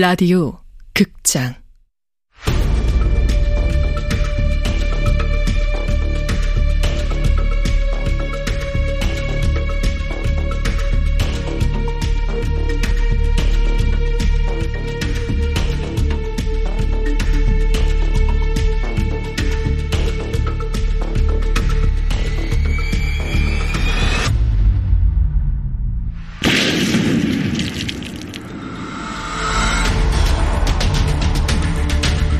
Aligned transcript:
라디오 0.00 0.58
극장 0.94 1.59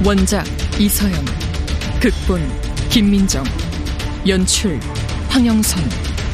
원작 0.02 0.46
이서영 0.78 1.12
극본 2.00 2.40
김민정 2.88 3.44
연출 4.26 4.80
황영선 5.28 5.82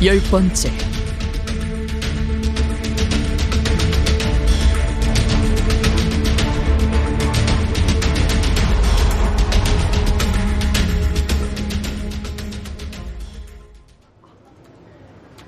열 0.05 0.21
번째 0.31 0.71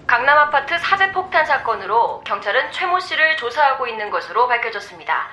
강남 0.09 0.39
아파트 0.39 0.77
사제 0.81 1.13
폭탄 1.13 1.47
사건으로 1.47 2.21
경찰은 2.25 2.73
최모 2.73 2.99
씨를 2.99 3.37
조사하고 3.37 3.87
있는 3.87 4.11
것으로 4.11 4.49
밝혀졌습니다. 4.49 5.29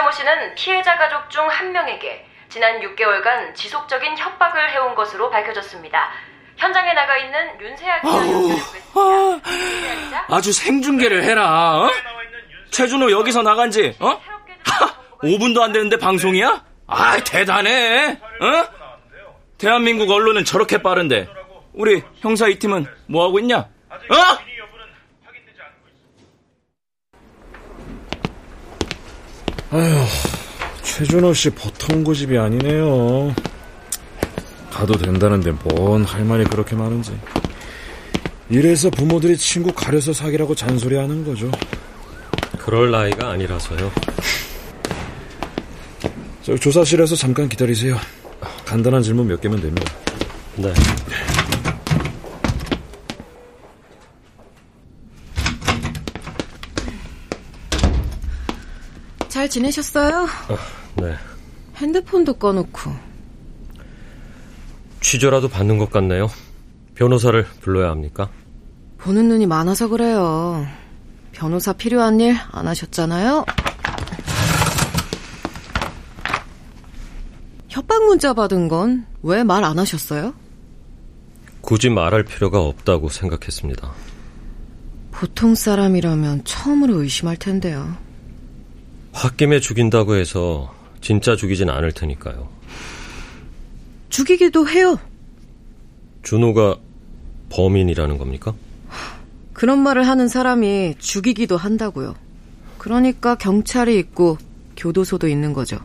최모 0.00 0.10
씨는 0.12 0.54
피해자 0.54 0.96
가족 0.96 1.28
중 1.28 1.46
한 1.46 1.72
명에게 1.72 2.24
지난 2.48 2.80
6개월간 2.80 3.54
지속적인 3.54 4.16
협박을 4.16 4.70
해온 4.72 4.94
것으로 4.94 5.28
밝혀졌습니다. 5.28 6.10
현장에 6.56 6.94
나가 6.94 7.18
있는 7.18 7.60
윤세아 7.60 8.00
기자 8.00 8.16
연결을 8.16 8.50
했습니다. 8.56 10.26
아주 10.30 10.52
생중계를 10.54 11.22
해라. 11.22 11.80
어? 11.82 11.90
최준호 12.70 13.10
여기서 13.10 13.42
나간 13.42 13.70
지 13.70 13.94
어? 14.00 14.18
5분도 15.22 15.60
안 15.60 15.72
되는데 15.72 15.98
방송이야? 15.98 16.64
아, 16.86 17.16
대단해. 17.18 18.12
어? 18.12 18.64
대한민국 19.58 20.10
언론은 20.10 20.44
저렇게 20.46 20.80
빠른데 20.82 21.28
우리 21.74 22.02
형사 22.20 22.48
이 22.48 22.58
팀은 22.58 22.86
뭐 23.06 23.26
하고 23.26 23.38
있냐? 23.40 23.58
어? 23.58 24.50
아휴, 29.70 30.04
최준호 30.82 31.32
씨 31.34 31.50
보통 31.50 32.02
고집이 32.02 32.36
아니네요. 32.36 33.34
가도 34.70 34.96
된다는데 34.96 35.52
뭔 35.64 36.04
할 36.04 36.24
말이 36.24 36.44
그렇게 36.44 36.74
많은지. 36.74 37.12
이래서 38.48 38.90
부모들이 38.90 39.36
친구 39.36 39.72
가려서 39.72 40.12
사귀라고 40.12 40.54
잔소리하는 40.54 41.24
거죠. 41.24 41.50
그럴 42.58 42.90
나이가 42.90 43.30
아니라서요. 43.30 43.90
저 46.42 46.56
조사실에서 46.56 47.14
잠깐 47.14 47.48
기다리세요. 47.48 47.96
간단한 48.64 49.02
질문 49.02 49.28
몇 49.28 49.40
개면 49.40 49.60
됩니다. 49.60 49.92
네. 50.56 50.72
지내셨어요? 59.50 60.26
어, 60.48 60.56
네. 61.02 61.14
핸드폰도 61.76 62.34
꺼놓고. 62.34 62.90
취조라도 65.02 65.48
받는 65.48 65.78
것 65.78 65.90
같네요. 65.90 66.30
변호사를 66.94 67.44
불러야 67.60 67.90
합니까? 67.90 68.28
보는 68.98 69.28
눈이 69.28 69.46
많아서 69.46 69.88
그래요. 69.88 70.66
변호사 71.32 71.72
필요한 71.72 72.20
일 72.20 72.36
안 72.52 72.66
하셨잖아요? 72.68 73.44
협박 77.68 78.04
문자 78.04 78.34
받은 78.34 78.68
건 78.68 79.06
왜 79.22 79.42
말 79.44 79.64
안 79.64 79.78
하셨어요? 79.78 80.34
굳이 81.60 81.88
말할 81.90 82.24
필요가 82.24 82.60
없다고 82.60 83.08
생각했습니다. 83.08 83.90
보통 85.12 85.54
사람이라면 85.54 86.44
처음으로 86.44 87.02
의심할 87.02 87.36
텐데요. 87.36 87.96
홧김에 89.12 89.60
죽인다고 89.60 90.14
해서 90.14 90.74
진짜 91.00 91.36
죽이진 91.36 91.70
않을 91.70 91.92
테니까요. 91.92 92.48
죽이기도 94.08 94.68
해요. 94.68 94.98
준호가 96.22 96.76
범인이라는 97.50 98.18
겁니까? 98.18 98.54
그런 99.52 99.78
말을 99.80 100.06
하는 100.06 100.28
사람이 100.28 100.96
죽이기도 100.98 101.56
한다고요. 101.56 102.14
그러니까 102.78 103.34
경찰이 103.36 103.98
있고 103.98 104.38
교도소도 104.76 105.28
있는 105.28 105.52
거죠. 105.52 105.78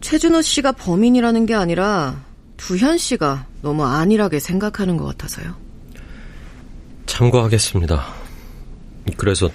최준호 0.00 0.42
씨가 0.42 0.72
범인이라는 0.72 1.46
게 1.46 1.54
아니라 1.54 2.22
두현 2.56 2.98
씨가 2.98 3.46
너무 3.62 3.84
안일하게 3.84 4.38
생각하는 4.38 4.96
것 4.96 5.04
같아서요. 5.06 5.54
참고하겠습니다. 7.06 8.04
그래서 9.16 9.48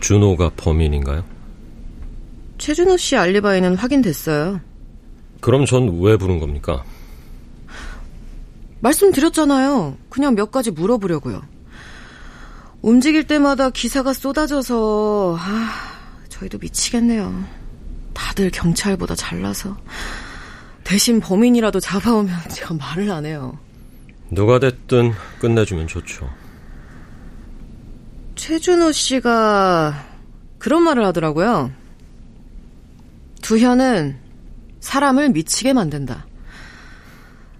준호가 0.00 0.50
범인인가요? 0.56 1.24
최준호 2.58 2.96
씨 2.96 3.16
알리바이는 3.16 3.76
확인됐어요. 3.76 4.60
그럼 5.40 5.64
전 5.66 5.88
왜 6.00 6.16
부른 6.16 6.38
겁니까? 6.40 6.84
말씀드렸잖아요. 8.80 9.96
그냥 10.08 10.34
몇 10.34 10.50
가지 10.50 10.70
물어보려고요. 10.70 11.42
움직일 12.82 13.26
때마다 13.26 13.70
기사가 13.70 14.12
쏟아져서 14.12 15.36
아, 15.38 15.70
저희도 16.28 16.58
미치겠네요. 16.58 17.44
다들 18.14 18.50
경찰보다 18.50 19.14
잘나서 19.16 19.76
대신 20.84 21.20
범인이라도 21.20 21.80
잡아오면 21.80 22.34
제가 22.50 22.74
말을 22.74 23.10
안 23.10 23.26
해요. 23.26 23.58
누가 24.30 24.58
됐든 24.58 25.12
끝내주면 25.40 25.86
좋죠. 25.88 26.28
최준호 28.38 28.92
씨가 28.92 30.06
그런 30.58 30.84
말을 30.84 31.04
하더라고요. 31.06 31.72
두현은 33.42 34.16
사람을 34.80 35.30
미치게 35.30 35.72
만든다. 35.72 36.26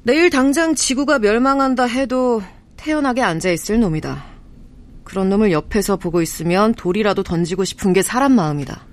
내일 0.05 0.31
당장 0.31 0.77
지구가 0.77 1.19
멸망한다 1.19 1.85
해도 1.85 2.43
태연하게 2.77 3.23
앉아있을 3.23 3.81
놈이다. 3.81 4.25
그런 5.03 5.29
놈을 5.29 5.51
옆에서 5.51 5.97
보고 5.97 6.23
있으면 6.23 6.75
돌이라도 6.75 7.25
던지고 7.25 7.65
싶은 7.65 7.93
게 7.93 8.01
사람 8.01 8.33
마음이다. 8.33 8.87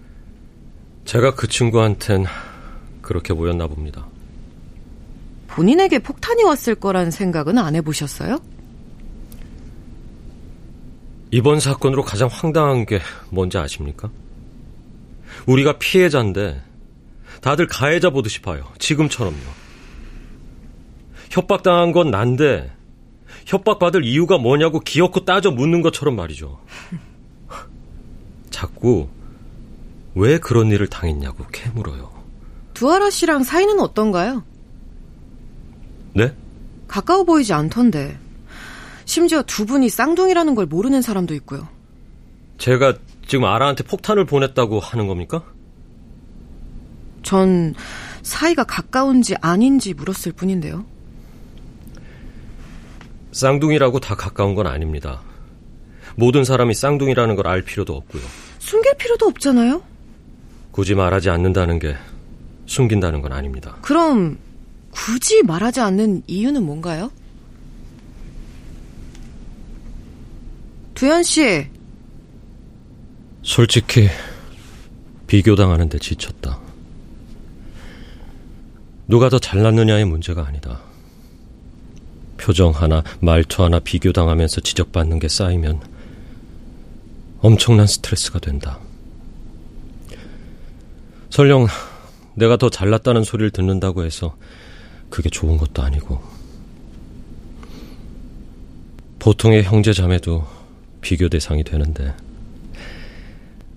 제가 1.05 1.35
그 1.35 1.47
친구한텐 1.47 2.25
그렇게 3.03 3.33
보였나 3.35 3.67
봅니다. 3.67 4.07
본인에게 5.47 5.99
폭탄이 5.99 6.43
왔을 6.43 6.73
거란 6.73 7.11
생각은 7.11 7.59
안 7.59 7.75
해보셨어요? 7.75 8.39
이번 11.35 11.59
사건으로 11.59 12.01
가장 12.01 12.29
황당한 12.31 12.85
게 12.85 13.01
뭔지 13.29 13.57
아십니까? 13.57 14.09
우리가 15.45 15.77
피해자인데 15.79 16.63
다들 17.41 17.67
가해자 17.67 18.09
보듯이 18.09 18.41
봐요. 18.41 18.65
지금처럼요. 18.79 19.35
협박당한 21.29 21.91
건 21.91 22.09
난데 22.09 22.71
협박받을 23.47 24.05
이유가 24.05 24.37
뭐냐고 24.37 24.79
기어코 24.79 25.25
따져 25.25 25.51
묻는 25.51 25.81
것처럼 25.81 26.15
말이죠. 26.15 26.57
자꾸 28.49 29.09
왜 30.13 30.37
그런 30.37 30.71
일을 30.71 30.87
당했냐고 30.87 31.45
캐물어요. 31.51 32.13
두아라 32.73 33.09
씨랑 33.09 33.43
사이는 33.43 33.81
어떤가요? 33.81 34.45
네? 36.13 36.33
가까워 36.87 37.25
보이지 37.25 37.51
않던데. 37.51 38.24
심지어 39.05 39.41
두 39.43 39.65
분이 39.65 39.89
쌍둥이라는 39.89 40.55
걸 40.55 40.65
모르는 40.65 41.01
사람도 41.01 41.33
있고요. 41.35 41.67
제가 42.57 42.95
지금 43.27 43.45
아라한테 43.45 43.83
폭탄을 43.83 44.25
보냈다고 44.25 44.79
하는 44.79 45.07
겁니까? 45.07 45.43
전 47.23 47.73
사이가 48.21 48.63
가까운지 48.63 49.35
아닌지 49.41 49.93
물었을 49.93 50.31
뿐인데요. 50.31 50.85
쌍둥이라고 53.31 53.99
다 53.99 54.15
가까운 54.15 54.55
건 54.55 54.67
아닙니다. 54.67 55.21
모든 56.15 56.43
사람이 56.45 56.73
쌍둥이라는 56.73 57.35
걸 57.35 57.47
알 57.47 57.61
필요도 57.61 57.93
없고요. 57.95 58.21
숨길 58.59 58.95
필요도 58.97 59.25
없잖아요. 59.27 59.83
굳이 60.71 60.95
말하지 60.95 61.29
않는다는 61.29 61.79
게 61.79 61.95
숨긴다는 62.65 63.21
건 63.21 63.33
아닙니다. 63.33 63.75
그럼 63.81 64.37
굳이 64.91 65.43
말하지 65.43 65.81
않는 65.81 66.23
이유는 66.27 66.63
뭔가요? 66.63 67.11
두현 70.95 71.23
씨, 71.23 71.67
솔직히 73.43 74.07
비교당하는데 75.27 75.99
지쳤다. 75.99 76.57
누가 79.05 79.27
더 79.27 79.37
잘났느냐의 79.37 80.05
문제가 80.05 80.47
아니다. 80.47 80.79
표정 82.37 82.71
하나, 82.71 83.03
말투 83.19 83.63
하나 83.63 83.79
비교당하면서 83.79 84.61
지적받는 84.61 85.19
게 85.19 85.27
쌓이면 85.27 85.81
엄청난 87.41 87.87
스트레스가 87.87 88.39
된다. 88.39 88.79
설령 91.29 91.67
내가 92.35 92.55
더 92.55 92.69
잘났다는 92.69 93.25
소리를 93.25 93.51
듣는다고 93.51 94.05
해서 94.05 94.37
그게 95.09 95.29
좋은 95.29 95.57
것도 95.57 95.83
아니고. 95.83 96.21
보통의 99.19 99.63
형제 99.63 99.91
자매도 99.91 100.54
비교 101.05 101.29
대상이 101.29 101.63
되는데 101.63 102.11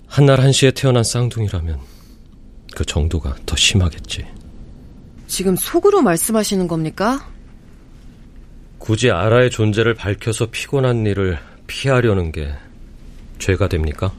한날 0.07 0.41
한시에 0.41 0.71
태어난 0.71 1.05
쌍둥이라면 1.05 1.79
그 2.75 2.87
정도가 2.87 3.37
더 3.45 3.55
심하겠지. 3.55 4.25
지금 5.27 5.55
속으로 5.55 6.01
말씀하시는 6.01 6.67
겁니까? 6.67 7.29
굳이 8.79 9.11
아라의 9.11 9.51
존재를 9.51 9.93
밝혀서 9.93 10.47
피곤한 10.51 11.05
일을 11.05 11.39
피하려는 11.67 12.33
게 12.33 12.51
죄가 13.39 13.69
됩니까? 13.69 14.11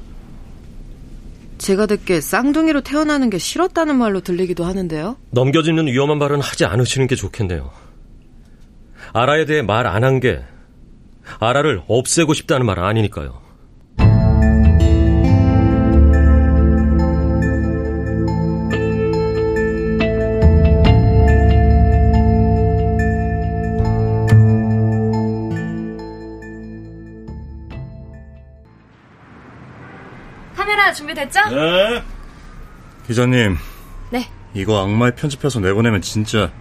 제가 1.58 1.88
듣기에 1.88 2.22
쌍둥이로 2.22 2.82
태어나는 2.82 3.32
게 3.32 3.40
싫었다는 3.40 3.96
말로 3.98 4.20
들리기도 4.22 4.66
하는데요. 4.66 5.18
넘겨지는 5.32 5.88
위험한 5.88 6.20
말은 6.20 6.42
하지 6.42 6.66
않으시는 6.66 7.08
게 7.08 7.16
좋겠네요. 7.16 7.72
아라에 9.14 9.46
대해 9.46 9.64
말 9.64 9.88
안 9.88 10.04
한 10.04 10.20
게 10.20 10.44
아라를 11.40 11.84
없애고 11.88 12.34
싶다는 12.34 12.66
말 12.66 12.80
아니니까요. 12.80 13.42
카메라 30.56 30.94
준비됐죠? 30.94 31.40
네. 31.50 32.04
기자님. 33.08 33.58
네. 34.12 34.28
이거 34.54 34.82
악마에 34.84 35.12
편집해서 35.12 35.60
내보내면 35.60 36.02
진짜 36.02 36.52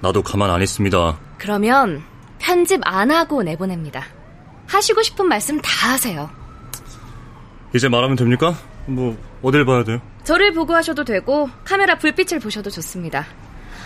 나도 0.00 0.22
가만 0.22 0.50
안 0.50 0.62
있습니다. 0.62 1.18
그러면 1.38 2.02
편집 2.38 2.80
안 2.84 3.10
하고 3.10 3.42
내보냅니다. 3.42 4.04
하시고 4.66 5.02
싶은 5.02 5.26
말씀 5.26 5.60
다 5.60 5.92
하세요. 5.92 6.30
이제 7.74 7.88
말하면 7.88 8.16
됩니까? 8.16 8.54
뭐 8.86 9.16
어딜 9.42 9.64
봐야 9.64 9.84
돼요? 9.84 10.00
저를 10.24 10.52
보고 10.52 10.74
하셔도 10.74 11.04
되고 11.04 11.48
카메라 11.64 11.96
불빛을 11.96 12.38
보셔도 12.40 12.70
좋습니다. 12.70 13.26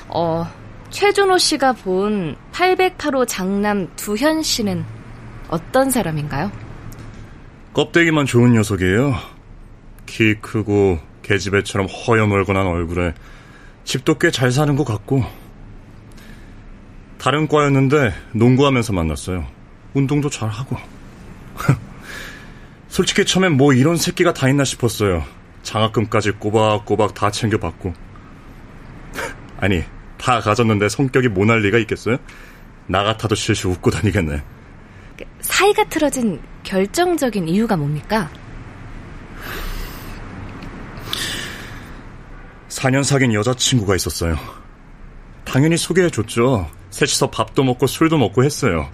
어, 0.09 0.47
최준호 0.91 1.39
씨가 1.39 1.73
본 1.75 2.37
808호 2.53 3.27
장남 3.27 3.89
두현 3.97 4.43
씨는 4.43 4.85
어떤 5.49 5.91
사람인가요? 5.91 6.51
껍데기만 7.75 8.27
좋은 8.27 8.53
녀석이에요. 8.53 9.15
키 10.07 10.35
크고 10.35 10.99
계집애처럼 11.23 11.87
허여멀건한 11.87 12.67
얼굴에 12.67 13.15
집도 13.85 14.19
꽤 14.19 14.31
잘 14.31 14.51
사는 14.53 14.77
것 14.77 14.85
같고 14.85 15.25
다른 17.23 17.47
과였는데 17.47 18.13
농구하면서 18.33 18.93
만났어요. 18.95 19.47
운동도 19.95 20.29
잘하고 20.29 20.77
솔직히 22.89 23.25
처음엔 23.25 23.57
뭐 23.57 23.73
이런 23.73 23.97
새끼가 23.97 24.35
다 24.35 24.49
있나 24.49 24.65
싶었어요. 24.65 25.23
장학금까지 25.63 26.33
꼬박꼬박 26.33 27.15
다 27.15 27.31
챙겨받고 27.31 27.95
아니 29.61 29.85
다 30.19 30.41
가졌는데 30.41 30.89
성격이 30.89 31.29
모날 31.29 31.61
리가 31.61 31.79
있겠어요? 31.79 32.17
나 32.89 33.05
같아도 33.05 33.37
실실 33.37 33.69
웃고 33.69 33.93
다니겠네. 33.93 34.43
사이가 35.43 35.85
틀어진 35.85 36.41
결정적인 36.65 37.47
이유가 37.47 37.77
뭡니까? 37.77 38.29
4년 42.69 43.05
사귄 43.05 43.33
여자친구가 43.33 43.95
있었어요. 43.95 44.37
당연히 45.45 45.77
소개해줬죠. 45.77 46.82
셋이서 46.93 47.31
밥도 47.31 47.65
먹고 47.65 47.87
술도 47.87 48.19
먹고 48.19 48.45
했어요. 48.45 48.89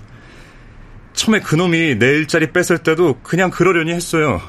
처음에 1.13 1.41
그놈이 1.41 1.99
내 1.99 2.07
일자리 2.07 2.53
뺏을 2.53 2.79
때도 2.79 3.19
그냥 3.23 3.51
그러려니 3.51 3.93
했어요. 3.93 4.41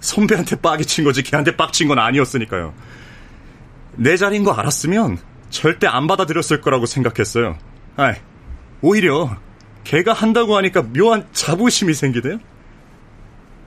선배한테 0.00 0.56
빡이 0.56 0.84
친 0.86 1.04
거지 1.04 1.22
걔한테 1.22 1.56
빡친 1.56 1.88
건 1.88 1.98
아니었으니까요. 1.98 2.74
내 3.96 4.16
자리인 4.16 4.44
거 4.44 4.52
알았으면 4.52 5.18
절대 5.50 5.86
안 5.86 6.06
받아들였을 6.06 6.62
거라고 6.62 6.86
생각했어요. 6.86 7.58
아이, 7.96 8.14
오히려 8.80 9.36
걔가 9.84 10.14
한다고 10.14 10.56
하니까 10.56 10.82
묘한 10.82 11.26
자부심이 11.32 11.92
생기대요. 11.92 12.38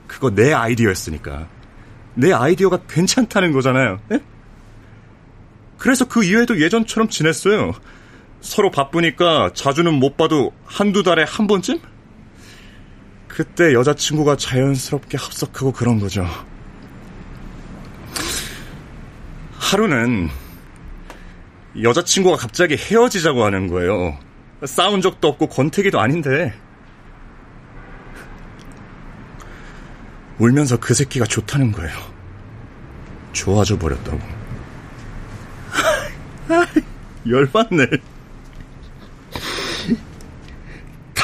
그거 0.08 0.34
내 0.34 0.52
아이디어였으니까. 0.52 1.46
내 2.14 2.32
아이디어가 2.32 2.80
괜찮다는 2.88 3.52
거잖아요. 3.52 4.00
에? 4.12 4.18
그래서 5.78 6.04
그 6.06 6.24
이후에도 6.24 6.60
예전처럼 6.60 7.08
지냈어요. 7.08 7.74
서로 8.44 8.70
바쁘니까 8.70 9.52
자주는 9.54 9.92
못 9.94 10.18
봐도 10.18 10.52
한두 10.66 11.02
달에 11.02 11.24
한 11.26 11.46
번쯤? 11.46 11.80
그때 13.26 13.72
여자친구가 13.72 14.36
자연스럽게 14.36 15.16
합석하고 15.16 15.72
그런 15.72 15.98
거죠. 15.98 16.26
하루는 19.58 20.28
여자친구가 21.82 22.36
갑자기 22.36 22.76
헤어지자고 22.76 23.44
하는 23.44 23.66
거예요. 23.66 24.18
싸운 24.66 25.00
적도 25.00 25.28
없고 25.28 25.48
권태기도 25.48 25.98
아닌데. 25.98 26.52
울면서 30.38 30.76
그 30.76 30.92
새끼가 30.92 31.24
좋다는 31.24 31.72
거예요. 31.72 31.96
좋아져 33.32 33.78
버렸다고. 33.78 34.20
열받네. 37.26 38.13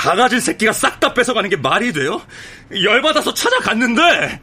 다 0.01 0.15
가진 0.15 0.41
새끼가 0.41 0.73
싹 0.73 0.99
다 0.99 1.13
뺏어가는 1.13 1.51
게 1.51 1.57
말이 1.57 1.93
돼요? 1.93 2.23
열받아서 2.73 3.35
찾아갔는데! 3.35 4.41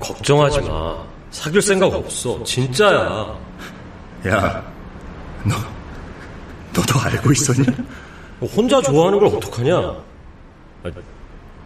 걱정하지 0.00 0.60
마. 0.62 1.04
사귈 1.30 1.62
생각 1.62 1.86
없어. 1.94 2.42
진짜야. 2.42 3.38
야, 4.26 4.72
너, 5.44 5.54
너도 6.74 6.98
알고 7.00 7.30
있었냐? 7.30 7.72
혼자 8.40 8.80
좋아하는 8.82 9.20
걸 9.20 9.28
어떡하냐? 9.28 9.76
아, 9.76 10.90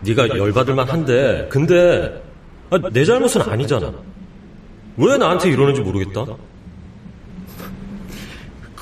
네가 0.00 0.28
열받을만 0.28 0.88
한데, 0.90 1.48
근데 1.50 2.22
아, 2.70 2.78
내 2.92 3.02
잘못은 3.04 3.40
아니잖아. 3.42 3.92
왜 4.98 5.16
나한테 5.16 5.48
이러는지 5.48 5.80
모르겠다. 5.80 6.26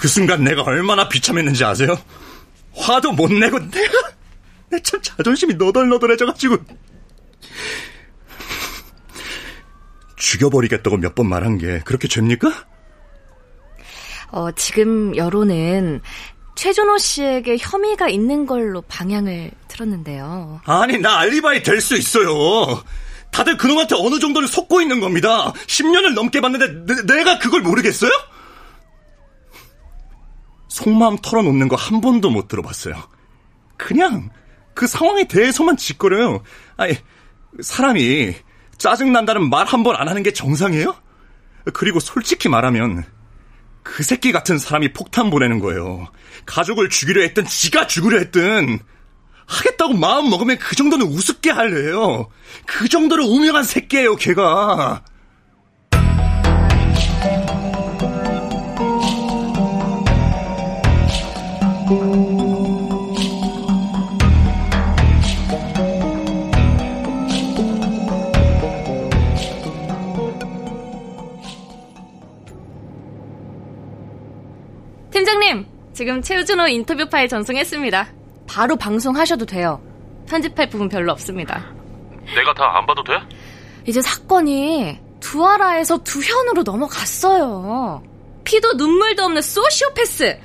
그 0.02 0.08
순간 0.08 0.42
내가 0.42 0.62
얼마나 0.62 1.08
비참했는지 1.08 1.64
아세요? 1.64 1.96
화도 2.74 3.12
못 3.12 3.30
내고 3.32 3.60
내가 3.70 4.10
내 4.68 4.80
참 4.82 5.00
자존심이 5.00 5.54
너덜너덜해져가지고 5.54 6.56
죽여버리겠다고 10.16 10.96
몇 10.96 11.14
번 11.14 11.28
말한 11.28 11.58
게 11.58 11.80
그렇게 11.84 12.08
죄입니까? 12.08 12.52
어, 14.32 14.50
지금 14.56 15.14
여론은 15.14 16.00
최준호 16.56 16.98
씨에게 16.98 17.58
혐의가 17.60 18.08
있는 18.08 18.44
걸로 18.46 18.80
방향을 18.82 19.52
틀었는데요. 19.68 20.62
아니 20.64 20.98
나 20.98 21.18
알리바이 21.20 21.62
될 21.62 21.80
수 21.80 21.96
있어요. 21.96 22.82
다들 23.30 23.56
그놈한테 23.56 23.94
어느 23.96 24.18
정도는 24.18 24.48
속고 24.48 24.80
있는 24.80 24.98
겁니다. 24.98 25.52
10년을 25.68 26.14
넘게 26.14 26.40
봤는데 26.40 26.92
내, 26.92 27.14
내가 27.14 27.38
그걸 27.38 27.60
모르겠어요? 27.60 28.10
속마음 30.76 31.18
털어놓는 31.18 31.68
거 31.68 31.76
한 31.76 32.00
번도 32.00 32.30
못 32.30 32.48
들어봤어요. 32.48 32.94
그냥 33.76 34.30
그 34.74 34.86
상황에 34.86 35.24
대해서만 35.28 35.76
짓거려요. 35.76 36.42
아니 36.78 36.96
사람이 37.60 38.34
짜증난다는 38.78 39.50
말 39.50 39.66
한 39.66 39.82
번 39.82 39.96
안 39.96 40.08
하는 40.08 40.22
게 40.22 40.32
정상이에요? 40.32 40.94
그리고 41.74 42.00
솔직히 42.00 42.48
말하면 42.48 43.04
그 43.82 44.02
새끼 44.02 44.32
같은 44.32 44.58
사람이 44.58 44.92
폭탄 44.94 45.28
보내는 45.30 45.58
거예요. 45.58 46.08
가족을 46.46 46.88
죽이려 46.88 47.20
했든 47.22 47.44
지가 47.46 47.86
죽으려 47.86 48.18
했든 48.18 48.78
하겠다고 49.46 49.92
마음 49.94 50.30
먹으면 50.30 50.56
그 50.58 50.74
정도는 50.74 51.06
우습게 51.06 51.50
할래요. 51.50 52.30
그 52.66 52.88
정도로 52.88 53.26
우명한 53.26 53.64
새끼예요, 53.64 54.16
걔가. 54.16 55.04
지금 76.02 76.20
최우준호 76.20 76.66
인터뷰 76.66 77.08
파일 77.08 77.28
전송했습니다. 77.28 78.08
바로 78.48 78.74
방송하셔도 78.74 79.46
돼요. 79.46 79.80
편집할 80.28 80.68
부분 80.68 80.88
별로 80.88 81.12
없습니다. 81.12 81.64
내가 82.34 82.52
다 82.54 82.76
안 82.76 82.84
봐도 82.86 83.04
돼? 83.04 83.12
이제 83.86 84.02
사건이 84.02 84.98
두아라에서 85.20 85.98
두현으로 86.02 86.64
넘어갔어요. 86.64 88.02
피도 88.42 88.72
눈물도 88.72 89.22
없는 89.22 89.42
소시오패스. 89.42 90.40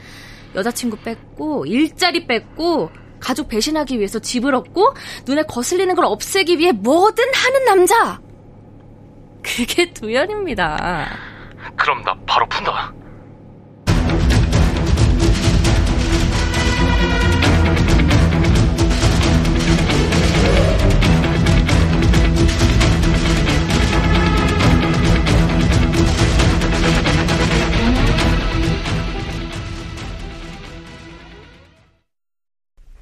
여자친구 0.53 0.97
뺏고 0.97 1.65
일자리 1.65 2.27
뺏고 2.27 2.91
가족 3.19 3.47
배신하기 3.47 3.97
위해서 3.97 4.19
집을 4.19 4.53
얻고 4.53 4.93
눈에 5.25 5.41
거슬리는 5.41 5.95
걸 5.95 6.05
없애기 6.05 6.59
위해 6.59 6.71
뭐든 6.71 7.23
하는 7.33 7.65
남자. 7.65 8.21
그게 9.41 9.91
두현입니다. 9.91 11.07
그럼 11.75 12.03
나 12.03 12.15
바로 12.27 12.47
푼다. 12.47 12.93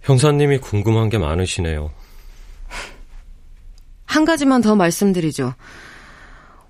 형사님이 0.05 0.59
궁금한 0.59 1.09
게 1.09 1.17
많으시네요. 1.17 1.91
한 4.05 4.23
가지만 4.23 4.61
더 4.61 4.75
말씀드리죠. 4.75 5.55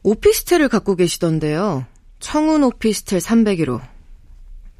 오피스텔을 0.03 0.69
갖고 0.69 0.95
계시던데요. 0.95 1.85
청운 2.19 2.63
오피스텔 2.63 3.19
301호. 3.19 3.81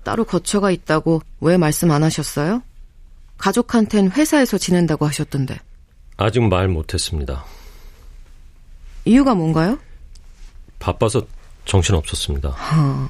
따로 0.03 0.23
거처가 0.23 0.71
있다고 0.71 1.21
왜 1.41 1.57
말씀 1.57 1.91
안 1.91 2.03
하셨어요? 2.03 2.63
가족한텐 3.37 4.11
회사에서 4.11 4.57
지낸다고 4.57 5.05
하셨던데. 5.05 5.57
아직 6.15 6.41
말 6.41 6.69
못했습니다. 6.69 7.43
이유가 9.03 9.35
뭔가요? 9.35 9.77
바빠서 10.79 11.27
정신 11.65 11.95
없었습니다. 11.95 12.49
어, 12.49 13.09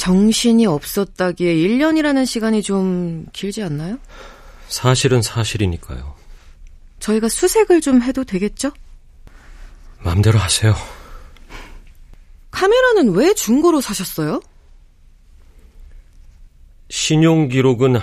정신이 0.00 0.64
없었다기에 0.64 1.54
1년이라는 1.56 2.24
시간이 2.24 2.62
좀 2.62 3.26
길지 3.34 3.62
않나요? 3.62 3.98
사실은 4.66 5.20
사실이니까요. 5.20 6.14
저희가 7.00 7.28
수색을 7.28 7.82
좀 7.82 8.00
해도 8.00 8.24
되겠죠? 8.24 8.72
마음대로 9.98 10.38
하세요. 10.38 10.74
카메라는 12.50 13.12
왜 13.12 13.34
중고로 13.34 13.82
사셨어요? 13.82 14.40
신용 16.88 17.48
기록은 17.48 17.98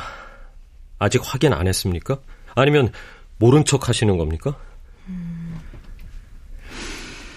아직 1.00 1.22
확인 1.24 1.51
안 1.51 1.68
했습니까? 1.68 2.20
아니면 2.54 2.92
모른 3.39 3.66
척 3.66 3.89
하시는 3.89 4.16
겁니까? 4.20 4.56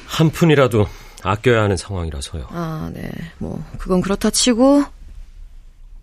한 0.06 0.28
푼이라도 0.30 0.86
아껴야 1.22 1.62
하는 1.62 1.76
상황이라서요. 1.76 2.46
아, 2.50 2.90
네. 2.92 3.10
뭐, 3.38 3.64
그건 3.78 4.00
그렇다 4.00 4.30
치고, 4.30 4.84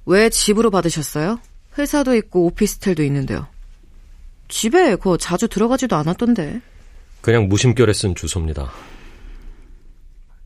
왜 0.05 0.29
집으로 0.29 0.71
받으셨어요? 0.71 1.39
회사도 1.77 2.15
있고 2.15 2.45
오피스텔도 2.45 3.03
있는데요. 3.03 3.47
집에 4.47 4.95
그 4.95 5.17
자주 5.19 5.47
들어가지도 5.47 5.95
않았던데. 5.95 6.61
그냥 7.21 7.47
무심결에 7.49 7.93
쓴 7.93 8.15
주소입니다. 8.15 8.71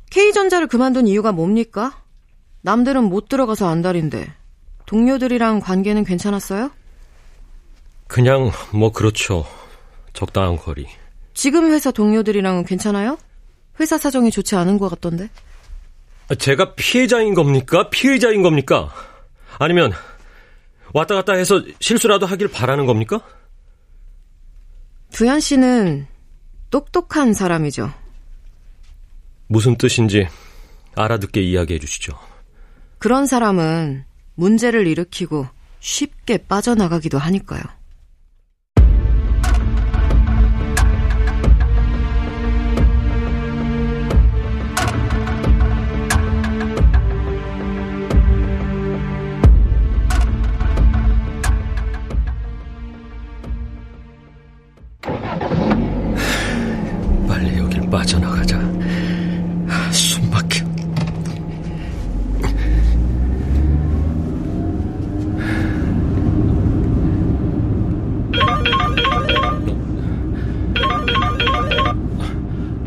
K전자를 0.09 0.67
그만둔 0.67 1.07
이유가 1.07 1.31
뭡니까? 1.31 2.01
남들은 2.61 3.03
못 3.03 3.29
들어가서 3.29 3.67
안달인데, 3.67 4.33
동료들이랑 4.85 5.61
관계는 5.61 6.03
괜찮았어요? 6.03 6.71
그냥 8.07 8.51
뭐 8.73 8.91
그렇죠. 8.91 9.45
적당한 10.13 10.57
거리. 10.57 10.87
지금 11.33 11.71
회사 11.71 11.91
동료들이랑은 11.91 12.65
괜찮아요? 12.65 13.17
회사 13.79 13.97
사정이 13.97 14.31
좋지 14.31 14.55
않은 14.55 14.77
것 14.77 14.89
같던데. 14.89 15.29
제가 16.37 16.75
피해자인 16.75 17.33
겁니까? 17.33 17.89
피의자인 17.89 18.41
겁니까? 18.41 18.89
아니면 19.59 19.91
왔다 20.93 21.15
갔다 21.15 21.33
해서 21.33 21.61
실수라도 21.79 22.25
하길 22.25 22.47
바라는 22.47 22.85
겁니까? 22.85 23.21
두현 25.11 25.39
씨는 25.39 26.07
똑똑한 26.69 27.33
사람이죠. 27.33 27.91
무슨 29.47 29.75
뜻인지 29.77 30.27
알아듣게 30.95 31.41
이야기해 31.41 31.79
주시죠. 31.79 32.17
그런 32.97 33.25
사람은 33.25 34.05
문제를 34.35 34.87
일으키고 34.87 35.47
쉽게 35.79 36.37
빠져나가기도 36.37 37.17
하니까요. 37.17 37.61
빠져나가자. 57.91 58.57
숨 59.91 60.29
막혀. 60.31 60.65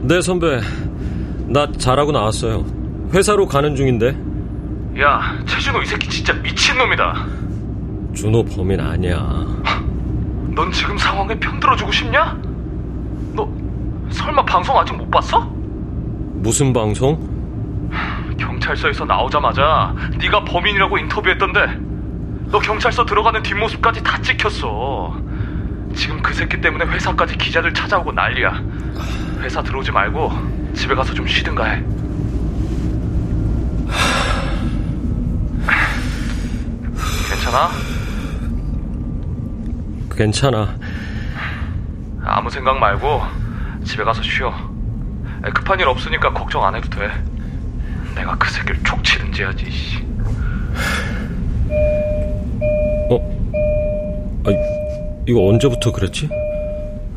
네, 0.03 0.21
선배. 0.21 0.61
나 1.47 1.71
잘하고 1.73 2.11
나왔어요. 2.13 2.65
회사로 3.13 3.47
가는 3.47 3.77
중인데. 3.77 4.17
야, 5.01 5.37
최준호 5.47 5.83
이 5.83 5.87
새끼 5.87 6.09
진짜 6.09 6.33
미친놈이다. 6.33 7.27
준호 8.15 8.45
범인 8.45 8.81
아니야. 8.81 9.45
넌 10.55 10.71
지금 10.73 10.97
상황에 10.97 11.39
편들어주고 11.39 11.93
싶냐? 11.93 12.39
너 14.35 14.43
설마 14.43 14.45
방송 14.47 14.77
아직 14.77 14.97
못 14.97 15.09
봤어? 15.13 15.41
무슨 16.43 16.73
방송? 16.73 17.17
경찰서에서 18.37 19.05
나오자마자 19.05 19.95
네가 20.19 20.45
범인이라고 20.45 20.99
인터뷰했던데 20.99 21.79
너 22.51 22.59
경찰서 22.59 23.05
들어가는 23.05 23.41
뒷모습까지 23.45 24.03
다 24.03 24.21
찍혔어. 24.21 25.17
지금 25.95 26.21
그 26.21 26.35
새끼 26.35 26.61
때문에 26.61 26.85
회사까지 26.85 27.39
기자들 27.39 27.73
찾아오고 27.73 28.11
난리야. 28.11 28.61
회사 29.41 29.63
들어오지 29.63 29.93
말고 29.93 30.33
집에 30.75 30.97
가서 30.97 31.15
좀 31.15 31.29
쉬든가 31.29 31.65
해. 31.67 31.85
괜찮아? 37.31 37.71
괜찮아. 40.11 40.75
아무 42.25 42.51
생각 42.51 42.77
말고 42.79 43.44
집에 43.85 44.03
가서 44.03 44.23
쉬어. 44.23 44.53
급한 45.53 45.79
일 45.79 45.87
없으니까 45.87 46.33
걱정 46.33 46.65
안 46.65 46.75
해도 46.75 46.89
돼. 46.89 47.11
내가 48.15 48.37
그 48.37 48.51
새끼를 48.51 48.83
촉 48.83 49.05
치든지 49.05 49.43
해야지. 49.43 49.71
씨. 49.71 49.99
어? 53.11 53.21
아, 54.47 54.51
이거 55.27 55.47
언제부터 55.47 55.93
그랬지? 55.93 56.29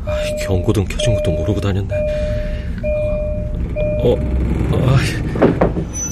아, 0.04 0.16
경고등 0.46 0.84
켜진 0.84 1.14
것도 1.14 1.30
모르고 1.30 1.60
다녔네. 1.60 1.94
어, 4.00 4.12
어 4.12 4.16
아, 4.72 4.96
보 5.38 6.07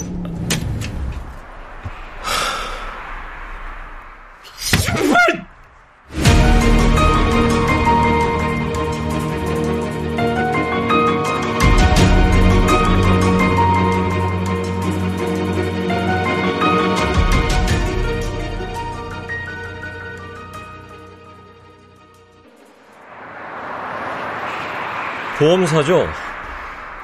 험사죠? 25.67 26.09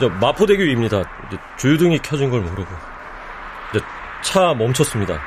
저 0.01 0.09
마포대교 0.09 0.63
위입니다. 0.63 1.03
이제 1.27 1.39
주유등이 1.57 1.99
켜진 1.99 2.31
걸 2.31 2.41
모르고. 2.41 2.93
차 4.23 4.55
멈췄습니다. 4.55 5.21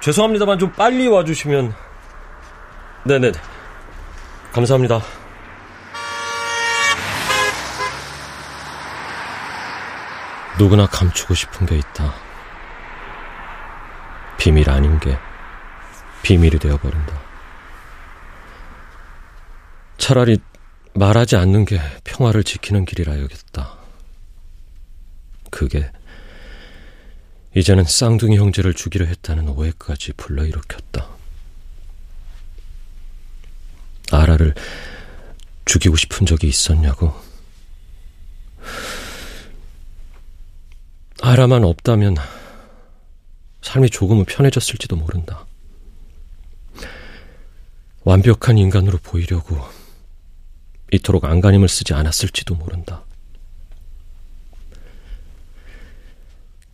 죄송합니다만 0.00 0.58
좀 0.58 0.70
빨리 0.72 1.08
와주시면. 1.08 1.74
네네. 3.04 3.32
감사합니다. 4.52 5.00
누구나 10.58 10.86
감추고 10.86 11.34
싶은 11.34 11.66
게 11.66 11.76
있다. 11.76 12.14
비밀 14.38 14.70
아닌 14.70 15.00
게 15.00 15.18
비밀이 16.22 16.58
되어버린다. 16.60 17.12
차라리 19.98 20.38
말하지 20.94 21.36
않는 21.36 21.64
게 21.64 21.80
평화를 22.04 22.44
지키는 22.44 22.84
길이라 22.84 23.20
여겼다. 23.20 23.78
그게 25.50 25.90
이제는 27.56 27.84
쌍둥이 27.84 28.36
형제를 28.36 28.74
죽이려 28.74 29.04
했다는 29.06 29.48
오해까지 29.48 30.12
불러일으켰다. 30.12 31.08
아라를 34.12 34.54
죽이고 35.64 35.96
싶은 35.96 36.26
적이 36.26 36.48
있었냐고? 36.48 37.12
아라만 41.22 41.64
없다면 41.64 42.16
삶이 43.62 43.90
조금은 43.90 44.26
편해졌을지도 44.26 44.94
모른다. 44.96 45.46
완벽한 48.04 48.58
인간으로 48.58 48.98
보이려고 48.98 49.58
이토록 50.94 51.24
안간힘을 51.24 51.68
쓰지 51.68 51.94
않았을지도 51.94 52.54
모른다. 52.54 53.04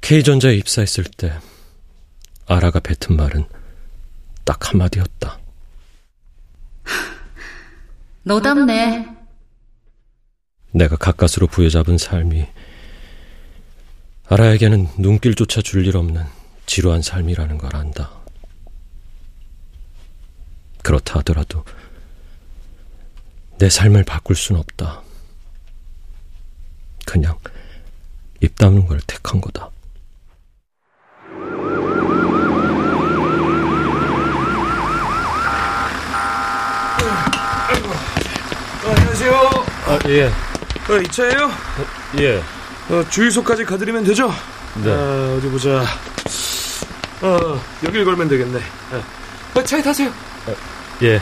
K전자에 0.00 0.54
입사했을 0.56 1.04
때 1.04 1.38
아라가 2.46 2.80
뱉은 2.80 3.16
말은 3.16 3.44
딱 4.44 4.70
한마디였다. 4.70 5.38
너답네. 8.24 9.08
내가 10.72 10.96
가까스로 10.96 11.46
부여잡은 11.46 11.98
삶이 11.98 12.46
아라에게는 14.28 14.88
눈길조차 14.98 15.62
줄 15.62 15.84
일 15.86 15.96
없는 15.96 16.24
지루한 16.66 17.02
삶이라는 17.02 17.58
걸 17.58 17.74
안다. 17.74 18.12
그렇다 20.82 21.18
하더라도 21.20 21.64
내 23.60 23.68
삶을 23.68 24.04
바꿀 24.04 24.36
순 24.36 24.56
없다. 24.56 25.02
그냥 27.04 27.38
입 28.40 28.56
다무는 28.56 28.86
걸 28.86 28.98
택한 29.06 29.38
거다. 29.38 29.66
어, 38.82 38.90
안녕하세요. 38.96 39.32
아, 39.88 39.98
예. 40.08 40.24
어, 40.24 40.96
이 40.96 41.08
차예요? 41.08 41.44
어, 41.48 42.18
예. 42.18 42.38
어, 42.88 43.04
주유소까지 43.10 43.66
가드리면 43.66 44.04
되죠? 44.04 44.32
네. 44.82 44.90
아, 44.90 45.34
어디 45.36 45.50
보자. 45.50 45.84
어, 47.20 47.60
여길 47.84 48.06
걸면 48.06 48.26
되겠네. 48.26 48.58
어, 49.54 49.62
차에 49.62 49.82
타세요. 49.82 50.10
예. 51.02 51.20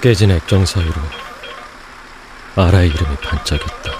깨진 0.00 0.30
액정 0.30 0.64
사이로 0.64 0.94
아라의 2.56 2.88
이름이 2.88 3.16
반짝였다. 3.16 3.92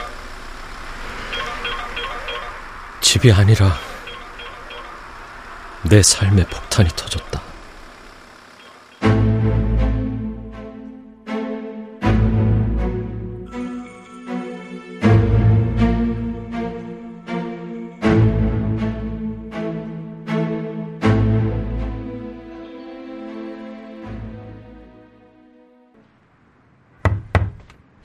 집이 3.02 3.30
아니라 3.30 3.78
내 5.82 6.02
삶의 6.02 6.46
폭탄이 6.46 6.88
터졌다. 6.96 7.49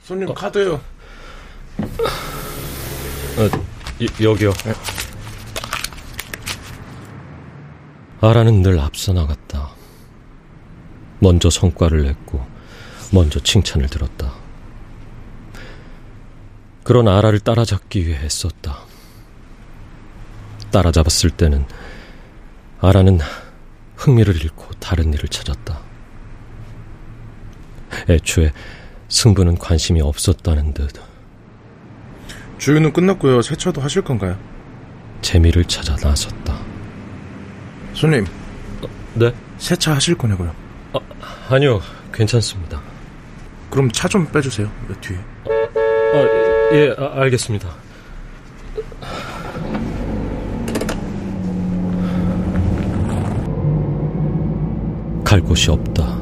손님 0.06 0.32
카드요. 0.32 0.74
어, 0.74 0.80
이, 3.98 4.08
여기요. 4.22 4.52
아라는 8.20 8.62
늘 8.62 8.78
앞서 8.78 9.12
나갔다. 9.12 9.70
먼저 11.18 11.50
성과를 11.50 12.04
냈고, 12.04 12.46
먼저 13.12 13.40
칭찬을 13.40 13.88
들었다. 13.88 14.32
그런 16.84 17.08
아라를 17.08 17.40
따라잡기 17.40 18.06
위해 18.06 18.26
애썼다. 18.26 18.78
따라잡았을 20.70 21.30
때는 21.30 21.66
아라는 22.80 23.18
흥미를 23.96 24.36
잃고 24.36 24.70
다른 24.78 25.12
일을 25.12 25.28
찾았다. 25.28 25.80
애초에 28.08 28.52
승부는 29.08 29.56
관심이 29.58 30.00
없었다는 30.00 30.74
듯 30.74 30.90
주유는 32.58 32.92
끝났고요. 32.92 33.42
세차도 33.42 33.80
하실 33.80 34.02
건가요? 34.02 34.36
재미를 35.22 35.64
찾아 35.64 35.94
나섰다. 35.96 36.58
손님, 37.94 38.24
네? 39.14 39.32
세차 39.58 39.94
하실 39.94 40.14
거냐고요? 40.16 40.54
아, 40.92 40.98
아니요, 41.50 41.80
괜찮습니다. 42.12 42.80
그럼 43.70 43.90
차 43.92 44.08
좀 44.08 44.26
빼주세요. 44.30 44.66
여 44.90 44.94
뒤에. 45.00 45.18
아, 45.46 46.72
예, 46.72 46.94
아, 46.98 47.20
알겠습니다. 47.22 47.68
갈 55.24 55.40
곳이 55.40 55.70
없다. 55.70 56.15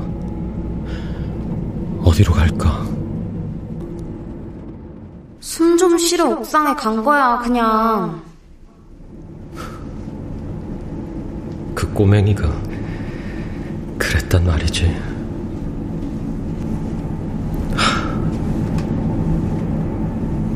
어디로 2.04 2.32
갈까? 2.32 2.84
숨 5.40 5.76
좀 5.76 5.96
쉬러 5.98 6.28
옥상에 6.30 6.74
간 6.74 7.02
거야, 7.04 7.38
그냥. 7.38 8.22
그 11.74 11.92
꼬맹이가 11.92 12.48
그랬단 13.98 14.44
말이지. 14.46 14.86
하, 17.76 18.20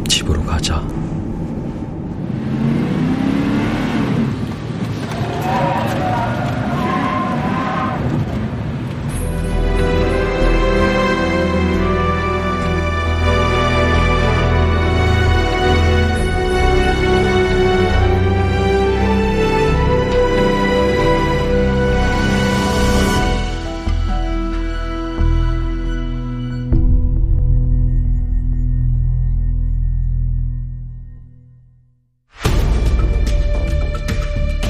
집으로 0.09 0.43
가자. 0.45 0.83